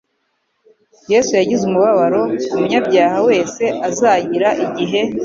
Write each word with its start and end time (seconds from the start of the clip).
Yesu 1.11 1.31
yagize 1.39 1.63
umubabaro 1.65 2.21
umunyabyaha 2.53 3.17
wese 3.27 3.63
azagira 3.87 4.49
igihe 4.65 5.01